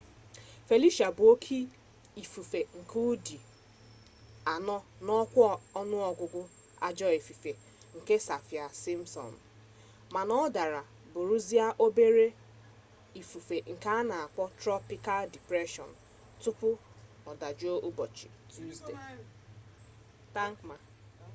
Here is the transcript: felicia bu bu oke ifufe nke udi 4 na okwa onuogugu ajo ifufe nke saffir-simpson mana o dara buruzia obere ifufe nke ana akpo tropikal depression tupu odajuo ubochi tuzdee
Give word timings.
felicia 0.69 1.07
bu 1.15 1.23
bu 1.25 1.31
oke 1.33 1.57
ifufe 2.21 2.59
nke 2.79 2.97
udi 3.11 3.37
4 4.45 5.03
na 5.05 5.11
okwa 5.23 5.49
onuogugu 5.79 6.43
ajo 6.87 7.07
ifufe 7.19 7.51
nke 7.97 8.15
saffir-simpson 8.27 9.31
mana 10.13 10.33
o 10.43 10.45
dara 10.57 10.81
buruzia 11.13 11.65
obere 11.85 12.27
ifufe 13.21 13.57
nke 13.73 13.89
ana 13.99 14.15
akpo 14.25 14.43
tropikal 14.59 15.23
depression 15.35 15.89
tupu 16.41 16.69
odajuo 17.31 17.75
ubochi 17.87 18.27
tuzdee 18.51 18.99